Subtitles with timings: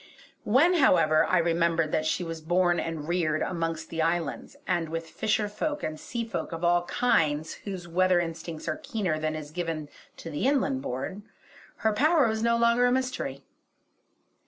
[0.45, 5.07] When, however, I remembered that she was born and reared amongst the islands, and with
[5.07, 9.51] fisher folk and sea folk of all kinds whose weather instincts are keener than is
[9.51, 11.29] given to the inland born,
[11.85, 13.43] her power was no longer a mystery.